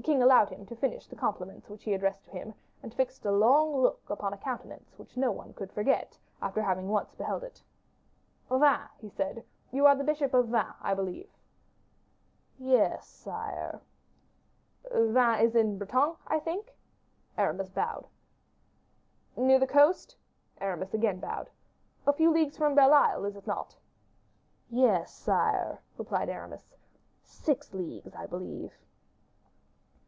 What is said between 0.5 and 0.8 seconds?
to